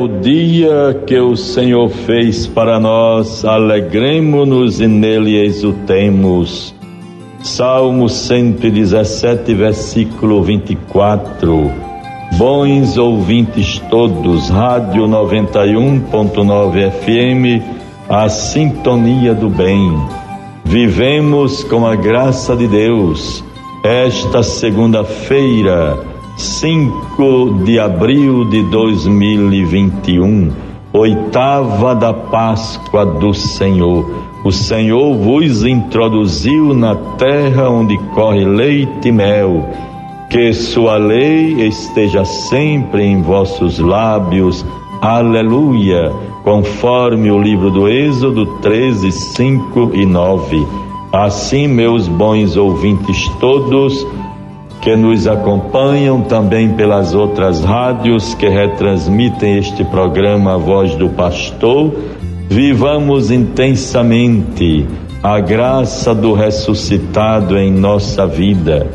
O 0.00 0.08
dia 0.08 0.98
que 1.06 1.18
o 1.18 1.36
Senhor 1.36 1.90
fez 1.90 2.46
para 2.46 2.80
nós, 2.80 3.44
alegremos-nos 3.44 4.80
e 4.80 4.86
nele 4.86 5.36
exultemos. 5.44 6.74
Salmo 7.42 8.08
117, 8.08 9.52
versículo 9.52 10.42
24. 10.42 11.70
Bons 12.38 12.96
ouvintes 12.96 13.78
todos, 13.90 14.48
Rádio 14.48 15.02
91.9 15.02 16.90
FM, 16.92 17.62
a 18.08 18.26
sintonia 18.30 19.34
do 19.34 19.50
bem. 19.50 19.94
Vivemos 20.64 21.62
com 21.64 21.86
a 21.86 21.94
graça 21.94 22.56
de 22.56 22.66
Deus 22.66 23.44
esta 23.84 24.42
segunda-feira 24.42 25.98
5 26.40 27.64
de 27.64 27.78
abril 27.78 28.46
de 28.46 28.62
2021, 28.70 30.50
oitava 30.90 31.94
da 31.94 32.14
Páscoa 32.14 33.04
do 33.04 33.34
Senhor. 33.34 34.10
O 34.42 34.50
Senhor 34.50 35.18
vos 35.18 35.66
introduziu 35.66 36.72
na 36.72 36.94
terra 37.18 37.68
onde 37.68 37.98
corre 38.14 38.42
leite 38.42 39.08
e 39.08 39.12
mel. 39.12 39.68
Que 40.30 40.54
sua 40.54 40.96
lei 40.96 41.60
esteja 41.66 42.24
sempre 42.24 43.02
em 43.02 43.20
vossos 43.20 43.78
lábios. 43.78 44.64
Aleluia! 45.02 46.10
Conforme 46.42 47.30
o 47.30 47.38
livro 47.38 47.70
do 47.70 47.86
Êxodo 47.86 48.46
13, 48.62 49.12
5 49.12 49.90
e 49.92 50.06
9. 50.06 50.66
Assim, 51.12 51.68
meus 51.68 52.08
bons 52.08 52.56
ouvintes 52.56 53.28
todos, 53.40 54.06
que 54.80 54.96
nos 54.96 55.26
acompanham 55.26 56.22
também 56.22 56.70
pelas 56.70 57.14
outras 57.14 57.62
rádios 57.62 58.34
que 58.34 58.48
retransmitem 58.48 59.58
este 59.58 59.84
programa 59.84 60.54
A 60.54 60.56
Voz 60.56 60.94
do 60.94 61.10
Pastor, 61.10 61.92
vivamos 62.48 63.30
intensamente 63.30 64.86
a 65.22 65.38
graça 65.38 66.14
do 66.14 66.32
ressuscitado 66.32 67.58
em 67.58 67.70
nossa 67.70 68.26
vida. 68.26 68.86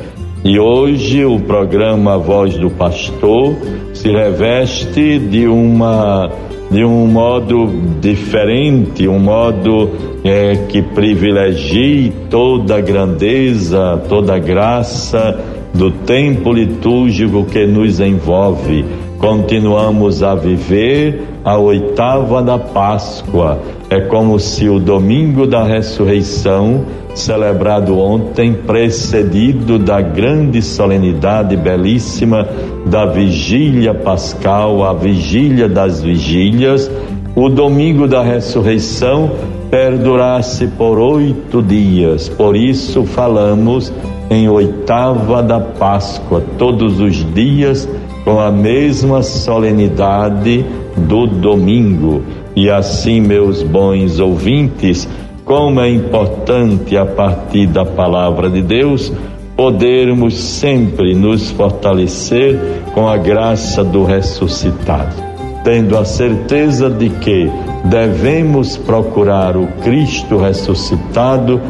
E 0.43 0.59
hoje 0.59 1.23
o 1.23 1.39
programa 1.39 2.15
A 2.15 2.17
Voz 2.17 2.55
do 2.57 2.69
Pastor 2.71 3.55
se 3.93 4.11
reveste 4.11 5.19
de 5.19 5.47
uma 5.47 6.31
de 6.69 6.83
um 6.83 7.05
modo 7.05 7.67
diferente, 8.01 9.07
um 9.07 9.19
modo 9.19 9.91
é, 10.23 10.55
que 10.67 10.81
privilegie 10.81 12.11
toda 12.27 12.77
a 12.77 12.81
grandeza, 12.81 14.01
toda 14.09 14.33
a 14.33 14.39
graça 14.39 15.54
do 15.75 15.91
tempo 15.91 16.53
litúrgico 16.53 17.45
que 17.45 17.65
nos 17.67 17.99
envolve. 17.99 18.85
Continuamos 19.19 20.23
a 20.23 20.33
viver 20.33 21.27
a 21.43 21.57
oitava 21.57 22.41
da 22.41 22.57
Páscoa. 22.57 23.59
É 23.89 23.99
como 24.01 24.39
se 24.39 24.67
o 24.67 24.79
domingo 24.79 25.45
da 25.45 25.63
ressurreição, 25.63 26.85
celebrado 27.13 27.97
ontem, 27.99 28.53
precedido 28.53 29.77
da 29.77 30.01
grande 30.01 30.61
solenidade 30.61 31.55
belíssima 31.55 32.47
da 32.85 33.05
vigília 33.05 33.93
pascal, 33.93 34.83
a 34.83 34.93
vigília 34.93 35.67
das 35.67 36.01
vigílias, 36.01 36.89
o 37.35 37.49
domingo 37.49 38.07
da 38.07 38.21
ressurreição 38.21 39.31
perdurasse 39.69 40.67
por 40.67 40.97
oito 40.99 41.61
dias. 41.61 42.29
Por 42.29 42.55
isso 42.55 43.03
falamos 43.03 43.91
em 44.29 44.49
oitava 44.49 45.43
da 45.43 45.59
Páscoa, 45.59 46.43
todos 46.57 46.99
os 46.99 47.15
dias 47.33 47.87
com 48.23 48.39
a 48.39 48.51
mesma 48.51 49.21
solenidade 49.21 50.65
do 50.97 51.27
domingo. 51.27 52.23
E 52.55 52.69
assim, 52.69 53.21
meus 53.21 53.61
bons 53.61 54.19
ouvintes, 54.19 55.07
como 55.43 55.79
é 55.79 55.89
importante 55.89 56.97
a 56.97 57.05
partir 57.05 57.67
da 57.67 57.85
palavra 57.85 58.49
de 58.49 58.61
Deus 58.61 59.11
podermos 59.55 60.35
sempre 60.35 61.13
nos 61.13 61.49
fortalecer 61.51 62.59
com 62.93 63.07
a 63.07 63.15
graça 63.15 63.83
do 63.83 64.03
ressuscitado, 64.03 65.15
tendo 65.63 65.97
a 65.97 66.03
certeza 66.03 66.89
de 66.89 67.09
que 67.09 67.49
devemos 67.89 68.77
procurar 68.77 69.55
o 69.55 69.67
Cristo 69.83 70.37
ressuscitado 70.37 71.61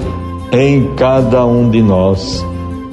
em 0.51 0.93
cada 0.95 1.45
um 1.45 1.69
de 1.69 1.81
nós. 1.81 2.45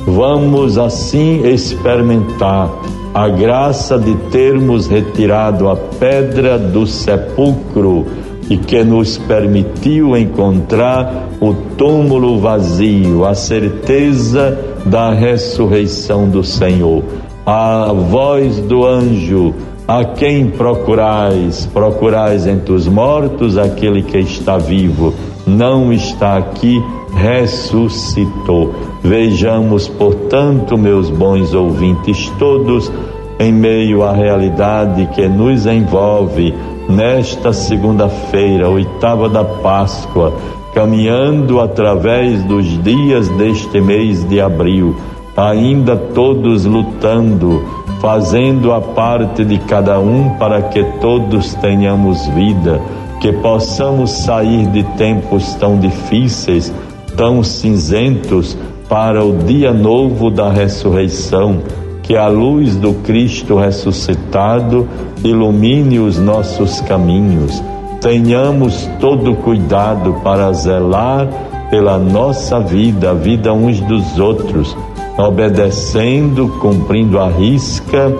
Vamos 0.06 0.78
assim 0.78 1.46
experimentar 1.46 2.70
a 3.14 3.28
graça 3.28 3.98
de 3.98 4.14
termos 4.30 4.86
retirado 4.86 5.68
a 5.68 5.76
pedra 5.76 6.58
do 6.58 6.86
sepulcro 6.86 8.06
e 8.48 8.56
que 8.56 8.82
nos 8.82 9.16
permitiu 9.16 10.16
encontrar 10.16 11.28
o 11.40 11.54
túmulo 11.76 12.38
vazio, 12.38 13.24
a 13.24 13.34
certeza 13.34 14.58
da 14.84 15.12
ressurreição 15.12 16.28
do 16.28 16.42
Senhor. 16.42 17.02
A 17.46 17.92
voz 17.92 18.58
do 18.60 18.84
anjo, 18.84 19.54
a 19.86 20.04
quem 20.04 20.48
procurais? 20.48 21.66
Procurais 21.66 22.46
entre 22.46 22.72
os 22.72 22.86
mortos 22.86 23.58
aquele 23.58 24.02
que 24.02 24.18
está 24.18 24.56
vivo, 24.58 25.14
não 25.46 25.92
está 25.92 26.36
aqui 26.36 26.82
ressuscitou. 27.14 28.74
Vejamos, 29.02 29.88
portanto, 29.88 30.76
meus 30.78 31.10
bons 31.10 31.54
ouvintes 31.54 32.30
todos, 32.38 32.90
em 33.38 33.52
meio 33.52 34.02
à 34.02 34.12
realidade 34.12 35.06
que 35.14 35.28
nos 35.28 35.66
envolve 35.66 36.54
nesta 36.88 37.52
segunda-feira, 37.52 38.68
oitava 38.68 39.28
da 39.28 39.44
Páscoa, 39.44 40.32
caminhando 40.74 41.60
através 41.60 42.42
dos 42.44 42.66
dias 42.82 43.28
deste 43.30 43.80
mês 43.80 44.24
de 44.28 44.40
abril, 44.40 44.96
ainda 45.36 45.96
todos 45.96 46.64
lutando, 46.64 47.62
fazendo 48.02 48.70
a 48.72 48.82
parte 48.82 49.44
de 49.44 49.56
cada 49.58 49.98
um 49.98 50.30
para 50.36 50.60
que 50.60 50.84
todos 51.00 51.54
tenhamos 51.54 52.26
vida, 52.28 52.78
que 53.18 53.32
possamos 53.32 54.10
sair 54.10 54.66
de 54.66 54.82
tempos 54.82 55.54
tão 55.54 55.78
difíceis 55.78 56.70
tão 57.16 57.42
cinzentos 57.42 58.56
para 58.88 59.24
o 59.24 59.36
dia 59.38 59.72
novo 59.72 60.30
da 60.30 60.50
ressurreição, 60.50 61.62
que 62.02 62.16
a 62.16 62.28
luz 62.28 62.76
do 62.76 62.94
Cristo 63.04 63.56
ressuscitado 63.56 64.88
ilumine 65.24 65.98
os 65.98 66.18
nossos 66.18 66.80
caminhos. 66.80 67.62
Tenhamos 68.00 68.88
todo 69.00 69.34
cuidado 69.36 70.14
para 70.24 70.52
zelar 70.52 71.28
pela 71.70 71.96
nossa 71.96 72.60
vida, 72.60 73.10
a 73.10 73.14
vida 73.14 73.52
uns 73.52 73.80
dos 73.80 74.18
outros, 74.18 74.76
obedecendo, 75.18 76.48
cumprindo 76.60 77.18
a 77.18 77.28
risca 77.28 78.12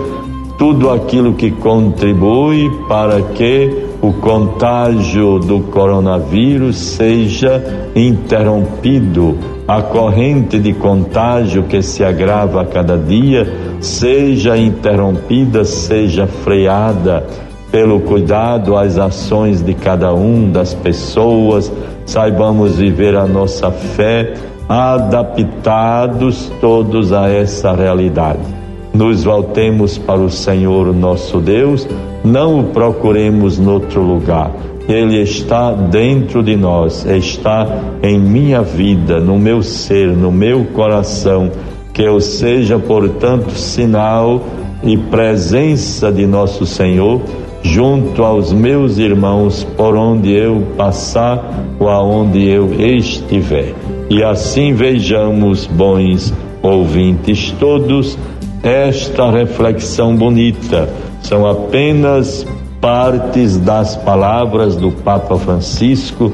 tudo 0.58 0.90
aquilo 0.90 1.34
que 1.34 1.50
contribui 1.50 2.70
para 2.88 3.20
que 3.20 3.86
o 4.00 4.12
contágio 4.12 5.38
do 5.38 5.60
coronavírus 5.60 6.76
seja 6.76 7.90
interrompido, 7.96 9.36
a 9.66 9.82
corrente 9.82 10.58
de 10.58 10.72
contágio 10.72 11.64
que 11.64 11.82
se 11.82 12.04
agrava 12.04 12.62
a 12.62 12.64
cada 12.64 12.96
dia 12.96 13.46
seja 13.80 14.56
interrompida, 14.56 15.64
seja 15.64 16.26
freada 16.26 17.26
pelo 17.72 18.00
cuidado 18.00 18.76
às 18.76 18.98
ações 18.98 19.62
de 19.62 19.74
cada 19.74 20.12
um 20.12 20.50
das 20.50 20.74
pessoas, 20.74 21.72
saibamos 22.04 22.76
viver 22.76 23.16
a 23.16 23.26
nossa 23.26 23.70
fé 23.70 24.34
adaptados 24.68 26.50
todos 26.60 27.12
a 27.12 27.28
essa 27.28 27.72
realidade 27.72 28.62
nos 28.92 29.24
voltemos 29.24 29.96
para 29.96 30.20
o 30.20 30.30
Senhor 30.30 30.94
nosso 30.94 31.40
Deus, 31.40 31.88
não 32.24 32.60
o 32.60 32.64
procuremos 32.64 33.58
noutro 33.58 34.02
lugar. 34.02 34.52
Ele 34.88 35.20
está 35.22 35.72
dentro 35.72 36.42
de 36.42 36.56
nós, 36.56 37.06
está 37.06 37.66
em 38.02 38.18
minha 38.18 38.62
vida, 38.62 39.20
no 39.20 39.38
meu 39.38 39.62
ser, 39.62 40.08
no 40.08 40.30
meu 40.30 40.66
coração. 40.66 41.50
Que 41.92 42.02
eu 42.02 42.20
seja, 42.20 42.78
portanto, 42.78 43.52
sinal 43.52 44.42
e 44.82 44.96
presença 44.96 46.10
de 46.10 46.26
nosso 46.26 46.66
Senhor 46.66 47.20
junto 47.62 48.24
aos 48.24 48.52
meus 48.52 48.98
irmãos 48.98 49.64
por 49.76 49.96
onde 49.96 50.32
eu 50.32 50.66
passar 50.76 51.42
ou 51.78 51.88
aonde 51.88 52.46
eu 52.46 52.72
estiver. 52.74 53.74
E 54.10 54.22
assim 54.22 54.74
vejamos, 54.74 55.66
bons 55.66 56.32
ouvintes 56.62 57.54
todos, 57.58 58.18
esta 58.62 59.30
reflexão 59.30 60.16
bonita. 60.16 60.88
São 61.20 61.46
apenas 61.46 62.46
partes 62.80 63.58
das 63.58 63.96
palavras 63.96 64.76
do 64.76 64.90
Papa 64.90 65.36
Francisco, 65.38 66.32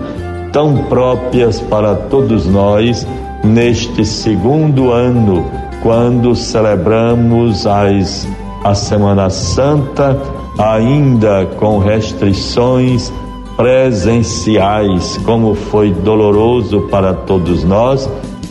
tão 0.53 0.85
próprias 0.85 1.61
para 1.61 1.95
todos 1.95 2.47
nós 2.47 3.07
neste 3.45 4.05
segundo 4.05 4.91
ano, 4.91 5.45
quando 5.83 6.35
celebramos 6.35 7.67
as 7.67 8.27
a 8.65 8.75
Semana 8.75 9.31
Santa, 9.31 10.17
ainda 10.58 11.46
com 11.56 11.78
restrições 11.78 13.12
presenciais, 13.56 15.16
como 15.25 15.55
foi 15.55 15.93
doloroso 15.93 16.82
para 16.90 17.14
todos 17.14 17.64
nós, 17.64 18.10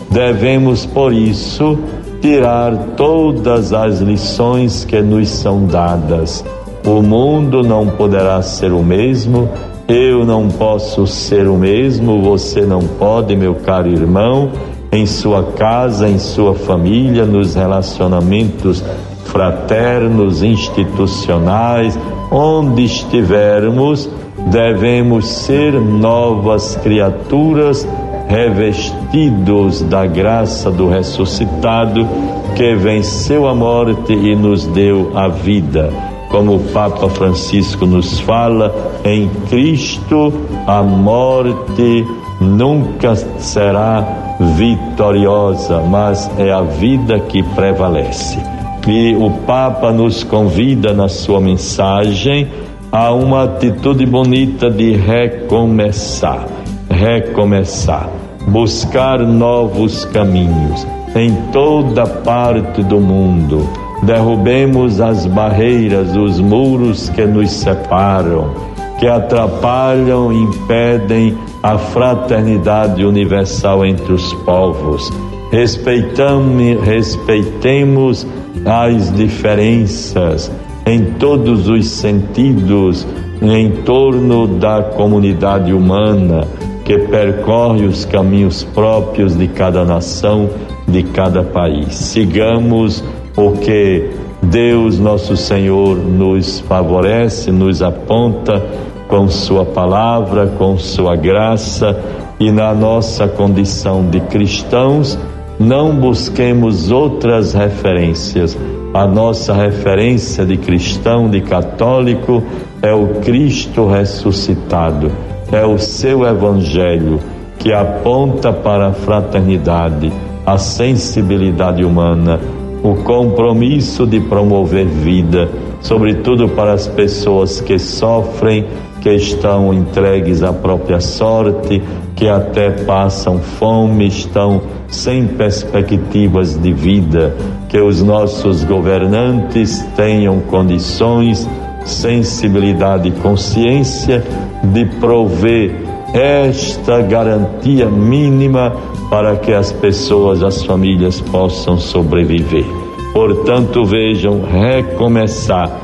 devemos, 0.09 0.85
por 0.85 1.13
isso, 1.13 1.77
tirar 2.21 2.75
todas 2.95 3.73
as 3.73 3.99
lições 3.99 4.85
que 4.85 5.01
nos 5.01 5.29
são 5.29 5.65
dadas. 5.65 6.43
O 6.85 7.01
mundo 7.01 7.63
não 7.63 7.87
poderá 7.87 8.41
ser 8.41 8.71
o 8.71 8.81
mesmo, 8.81 9.49
eu 9.87 10.25
não 10.25 10.47
posso 10.49 11.05
ser 11.05 11.47
o 11.47 11.55
mesmo, 11.55 12.21
você 12.21 12.61
não 12.61 12.79
pode, 12.81 13.35
meu 13.35 13.55
caro 13.55 13.89
irmão, 13.89 14.51
em 14.91 15.05
sua 15.05 15.43
casa, 15.43 16.07
em 16.07 16.17
sua 16.17 16.53
família, 16.53 17.25
nos 17.25 17.55
relacionamentos 17.55 18.83
fraternos, 19.27 20.43
institucionais, 20.43 21.97
onde 22.31 22.83
estivermos, 22.83 24.09
devemos 24.51 25.27
ser 25.27 25.73
novas 25.73 26.75
criaturas 26.77 27.87
revestidos 28.27 29.81
da 29.83 30.05
graça 30.05 30.69
do 30.69 30.89
ressuscitado 30.89 32.07
que 32.55 32.75
venceu 32.75 33.47
a 33.47 33.55
morte 33.55 34.13
e 34.13 34.35
nos 34.35 34.65
deu 34.65 35.11
a 35.15 35.27
vida. 35.27 35.91
Como 36.29 36.55
o 36.55 36.59
Papa 36.59 37.07
Francisco 37.09 37.85
nos 37.85 38.19
fala, 38.19 38.75
em 39.05 39.29
Cristo 39.49 40.33
a 40.65 40.83
morte 40.83 42.05
nunca 42.41 43.15
será 43.15 44.05
vitoriosa, 44.39 45.81
mas 45.81 46.29
é 46.37 46.51
a 46.51 46.61
vida 46.61 47.19
que 47.19 47.41
prevalece. 47.41 48.56
E 48.87 49.13
o 49.15 49.29
Papa 49.45 49.91
nos 49.91 50.23
convida 50.23 50.93
na 50.93 51.09
sua 51.09 51.41
mensagem 51.41 52.47
a 52.89 53.11
uma 53.11 53.43
atitude 53.43 54.05
bonita 54.05 54.69
de 54.69 54.93
recomeçar, 54.93 56.47
recomeçar, 56.89 58.09
buscar 58.47 59.19
novos 59.19 60.05
caminhos 60.05 60.87
em 61.13 61.35
toda 61.51 62.07
parte 62.07 62.81
do 62.81 62.99
mundo. 63.01 63.67
Derrubemos 64.03 65.01
as 65.01 65.25
barreiras, 65.25 66.15
os 66.15 66.39
muros 66.39 67.09
que 67.09 67.25
nos 67.25 67.51
separam, 67.51 68.53
que 68.99 69.07
atrapalham 69.07 70.31
e 70.31 70.43
impedem 70.43 71.37
a 71.61 71.77
fraternidade 71.77 73.03
universal 73.03 73.85
entre 73.85 74.13
os 74.13 74.33
povos. 74.45 75.11
Respeitamos, 75.51 76.85
respeitemos 76.85 78.25
as 78.65 79.13
diferenças 79.13 80.51
em 80.85 81.05
todos 81.19 81.67
os 81.67 81.87
sentidos 81.87 83.05
em 83.41 83.71
torno 83.83 84.47
da 84.47 84.81
comunidade 84.81 85.73
humana 85.73 86.47
que 86.83 86.97
percorre 86.97 87.85
os 87.85 88.05
caminhos 88.05 88.63
próprios 88.63 89.37
de 89.37 89.47
cada 89.47 89.83
nação, 89.83 90.49
de 90.87 91.03
cada 91.03 91.43
país. 91.43 91.93
Sigamos 91.93 93.03
o 93.35 93.51
que 93.51 94.09
Deus, 94.41 94.97
nosso 94.97 95.35
Senhor, 95.35 95.97
nos 95.97 96.61
favorece, 96.61 97.51
nos 97.51 97.81
aponta 97.81 98.63
com 99.07 99.27
Sua 99.27 99.65
palavra, 99.65 100.47
com 100.57 100.77
Sua 100.77 101.15
graça 101.15 101.99
e 102.39 102.51
na 102.51 102.73
nossa 102.73 103.27
condição 103.27 104.09
de 104.09 104.21
cristãos, 104.21 105.19
não 105.59 105.95
busquemos 105.95 106.91
outras 106.91 107.53
referências. 107.53 108.57
A 108.93 109.05
nossa 109.07 109.53
referência 109.53 110.45
de 110.45 110.57
cristão, 110.57 111.29
de 111.29 111.41
católico, 111.41 112.43
é 112.81 112.93
o 112.93 113.07
Cristo 113.21 113.87
ressuscitado, 113.87 115.11
é 115.51 115.65
o 115.65 115.77
seu 115.77 116.25
Evangelho 116.25 117.19
que 117.57 117.73
aponta 117.73 118.53
para 118.53 118.87
a 118.87 118.93
fraternidade, 118.93 120.11
a 120.45 120.57
sensibilidade 120.57 121.83
humana, 121.83 122.39
o 122.83 122.95
compromisso 123.03 124.05
de 124.05 124.19
promover 124.19 124.85
vida, 124.85 125.49
sobretudo 125.81 126.47
para 126.49 126.73
as 126.73 126.87
pessoas 126.87 127.59
que 127.59 127.79
sofrem, 127.79 128.65
que 129.01 129.09
estão 129.09 129.73
entregues 129.73 130.43
à 130.43 130.53
própria 130.53 130.99
sorte, 130.99 131.81
que 132.15 132.27
até 132.27 132.71
passam 132.71 133.39
fome, 133.39 134.07
estão 134.07 134.61
sem 134.89 135.27
perspectivas 135.27 136.55
de 136.55 136.71
vida, 136.71 137.35
que 137.69 137.79
os 137.79 138.01
nossos 138.01 138.63
governantes 138.63 139.85
tenham 139.95 140.39
condições, 140.41 141.47
sensibilidade 141.85 143.09
e 143.09 143.11
consciência 143.11 144.23
de 144.63 144.85
prover 144.99 145.75
esta 146.13 147.01
garantia 147.01 147.85
mínima 147.87 148.75
para 149.09 149.35
que 149.35 149.53
as 149.53 149.71
pessoas, 149.71 150.43
as 150.43 150.63
famílias 150.63 151.21
possam 151.21 151.77
sobreviver. 151.77 152.65
Portanto, 153.13 153.85
vejam, 153.85 154.41
recomeçar. 154.43 155.81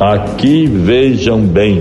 Aqui 0.00 0.66
vejam 0.66 1.40
bem, 1.40 1.78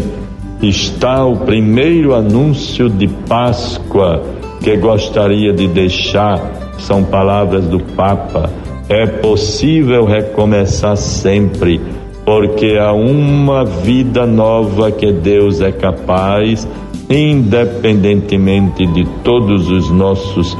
está 0.61 1.25
o 1.25 1.37
primeiro 1.37 2.13
anúncio 2.13 2.89
de 2.89 3.07
Páscoa 3.07 4.40
que 4.61 4.75
gostaria 4.77 5.51
de 5.53 5.67
deixar, 5.67 6.39
são 6.77 7.03
palavras 7.03 7.65
do 7.67 7.79
Papa. 7.79 8.49
É 8.87 9.05
possível 9.05 10.05
recomeçar 10.05 10.97
sempre, 10.97 11.79
porque 12.25 12.77
há 12.79 12.91
uma 12.93 13.65
vida 13.65 14.25
nova 14.25 14.91
que 14.91 15.11
Deus 15.11 15.61
é 15.61 15.71
capaz, 15.71 16.67
independentemente 17.09 18.85
de 18.85 19.05
todos 19.23 19.69
os 19.69 19.89
nossos 19.89 20.57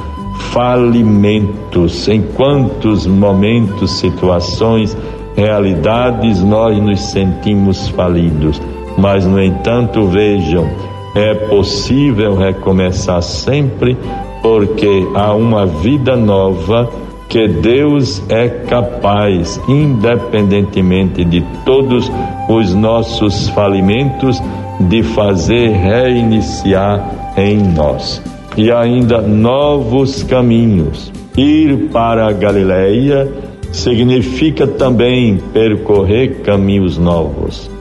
falimentos, 0.52 2.08
em 2.08 2.22
quantos 2.22 3.06
momentos, 3.06 4.00
situações, 4.00 4.98
realidades 5.36 6.44
nós 6.44 6.78
nos 6.82 7.02
sentimos 7.02 7.88
falidos 7.90 8.62
mas, 8.98 9.26
no 9.26 9.42
entanto, 9.42 10.06
vejam, 10.08 10.70
é 11.16 11.34
possível 11.34 12.36
recomeçar 12.36 13.22
sempre, 13.22 13.98
porque 14.42 15.08
há 15.14 15.34
uma 15.34 15.66
vida 15.66 16.16
nova 16.16 16.90
que 17.28 17.48
Deus 17.48 18.22
é 18.30 18.50
capaz, 18.50 19.60
independentemente 19.68 21.24
de 21.24 21.42
todos 21.66 22.12
os 22.50 22.74
nossos 22.74 23.50
falimentos, 23.50 24.42
de 24.82 25.04
fazer 25.04 25.70
reiniciar 25.70 27.34
em 27.38 27.58
nós. 27.58 28.22
E 28.58 28.72
ainda 28.72 29.22
novos 29.22 30.24
caminhos. 30.24 31.12
Ir 31.38 31.90
para 31.94 32.28
a 32.28 32.34
Galileia 32.34 33.32
significa 33.72 34.68
também 34.68 35.40
percorrer 35.54 36.42
caminhos 36.42 36.98
novos 36.98 37.72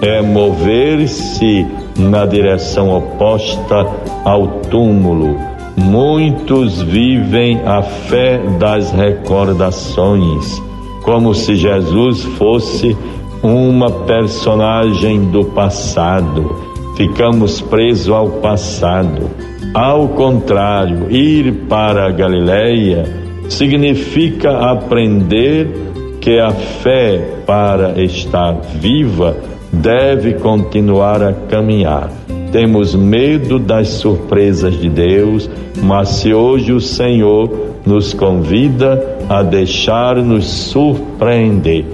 é 0.00 0.22
mover-se 0.22 1.66
na 1.98 2.24
direção 2.24 2.96
oposta 2.96 3.86
ao 4.24 4.46
túmulo. 4.70 5.36
Muitos 5.76 6.80
vivem 6.82 7.60
a 7.66 7.82
fé 7.82 8.38
das 8.58 8.92
recordações, 8.92 10.62
como 11.02 11.34
se 11.34 11.56
Jesus 11.56 12.22
fosse 12.36 12.96
uma 13.42 13.90
personagem 13.90 15.30
do 15.30 15.44
passado. 15.44 16.68
Ficamos 16.96 17.60
presos 17.60 18.08
ao 18.12 18.28
passado. 18.40 19.30
Ao 19.72 20.08
contrário, 20.08 21.10
ir 21.10 21.52
para 21.68 22.06
a 22.06 22.10
Galileia 22.10 23.04
significa 23.48 24.70
aprender 24.70 25.68
que 26.20 26.38
a 26.38 26.50
fé 26.50 27.42
para 27.46 28.02
estar 28.02 28.54
viva 28.80 29.36
deve 29.72 30.34
continuar 30.34 31.22
a 31.22 31.32
caminhar. 31.32 32.10
Temos 32.52 32.94
medo 32.94 33.58
das 33.58 33.88
surpresas 33.88 34.74
de 34.78 34.88
Deus, 34.88 35.50
mas 35.82 36.08
se 36.08 36.32
hoje 36.32 36.72
o 36.72 36.80
Senhor 36.80 37.50
nos 37.84 38.14
convida 38.14 39.18
a 39.28 39.42
deixar-nos 39.42 40.46
surpreender, 40.46 41.84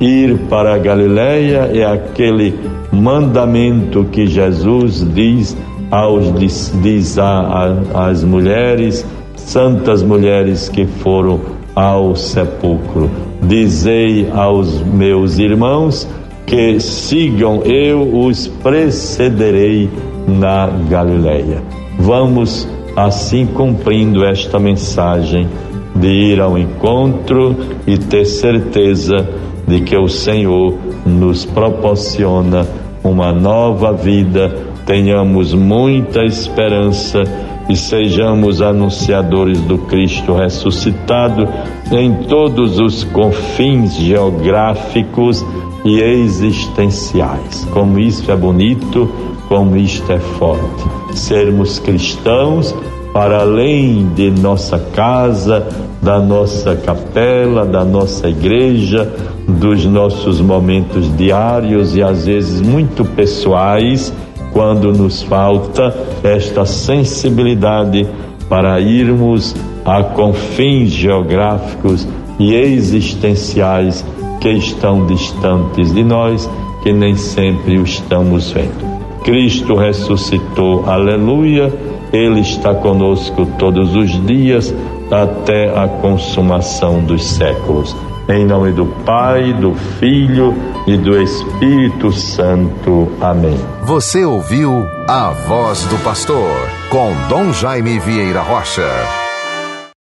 ir 0.00 0.38
para 0.48 0.74
a 0.74 0.78
Galileia 0.78 1.70
é 1.72 1.84
aquele 1.84 2.54
mandamento 2.92 4.04
que 4.04 4.26
Jesus 4.26 5.04
diz 5.14 5.56
aos 5.90 6.32
diz, 6.34 6.72
diz 6.82 7.16
às 7.18 8.24
mulheres, 8.24 9.06
santas 9.36 10.02
mulheres 10.02 10.68
que 10.68 10.86
foram 10.86 11.40
ao 11.74 12.16
sepulcro. 12.16 13.10
Dizei 13.42 14.28
aos 14.32 14.80
meus 14.80 15.38
irmãos 15.38 16.08
que 16.46 16.78
sigam, 16.80 17.62
eu 17.64 18.26
os 18.26 18.46
precederei 18.46 19.88
na 20.26 20.66
Galileia. 20.66 21.62
Vamos 21.98 22.68
assim 22.96 23.46
cumprindo 23.46 24.24
esta 24.24 24.58
mensagem 24.58 25.48
de 25.96 26.08
ir 26.08 26.40
ao 26.40 26.58
encontro 26.58 27.56
e 27.86 27.96
ter 27.96 28.24
certeza 28.24 29.28
de 29.66 29.80
que 29.80 29.96
o 29.96 30.08
Senhor 30.08 30.74
nos 31.06 31.44
proporciona 31.44 32.66
uma 33.02 33.32
nova 33.32 33.92
vida, 33.92 34.54
tenhamos 34.86 35.54
muita 35.54 36.24
esperança 36.24 37.22
e 37.68 37.76
sejamos 37.76 38.60
anunciadores 38.60 39.60
do 39.62 39.78
Cristo 39.78 40.34
ressuscitado 40.34 41.48
em 41.90 42.12
todos 42.24 42.78
os 42.78 43.04
confins 43.04 43.96
geográficos 43.96 45.44
e 45.84 46.00
existenciais. 46.00 47.66
Como 47.72 47.98
isso 47.98 48.30
é 48.30 48.36
bonito, 48.36 49.08
como 49.48 49.76
isto 49.76 50.10
é 50.10 50.18
forte. 50.18 50.84
Sermos 51.14 51.78
cristãos 51.78 52.74
para 53.12 53.42
além 53.42 54.08
de 54.16 54.28
nossa 54.30 54.76
casa, 54.76 55.68
da 56.02 56.18
nossa 56.18 56.74
capela, 56.74 57.64
da 57.64 57.84
nossa 57.84 58.28
igreja, 58.28 59.08
dos 59.46 59.84
nossos 59.84 60.40
momentos 60.40 61.16
diários 61.16 61.94
e 61.94 62.02
às 62.02 62.26
vezes 62.26 62.60
muito 62.60 63.04
pessoais, 63.04 64.12
quando 64.52 64.92
nos 64.92 65.22
falta 65.22 65.94
esta 66.24 66.64
sensibilidade 66.64 68.06
para 68.48 68.80
irmos 68.80 69.54
a 69.84 70.02
confins 70.02 70.90
geográficos 70.90 72.06
e 72.38 72.54
existenciais 72.54 74.04
que 74.44 74.50
estão 74.50 75.06
distantes 75.06 75.94
de 75.94 76.04
nós, 76.04 76.50
que 76.82 76.92
nem 76.92 77.16
sempre 77.16 77.78
o 77.78 77.82
estamos 77.82 78.52
vendo. 78.52 78.84
Cristo 79.22 79.74
ressuscitou, 79.74 80.84
aleluia 80.86 81.72
ele 82.14 82.40
está 82.40 82.72
conosco 82.74 83.44
todos 83.58 83.96
os 83.96 84.10
dias 84.24 84.72
até 85.10 85.76
a 85.76 85.88
consumação 85.88 87.02
dos 87.02 87.24
séculos. 87.24 87.96
Em 88.28 88.44
nome 88.44 88.70
do 88.70 88.86
Pai, 88.86 89.52
do 89.54 89.74
Filho 89.98 90.54
e 90.86 90.96
do 90.96 91.20
Espírito 91.20 92.12
Santo. 92.12 93.08
Amém. 93.20 93.58
Você 93.82 94.24
ouviu 94.24 94.86
a 95.08 95.30
voz 95.30 95.84
do 95.86 95.96
pastor 96.04 96.50
com 96.88 97.12
Dom 97.28 97.52
Jaime 97.52 97.98
Vieira 97.98 98.42
Rocha. 98.42 99.23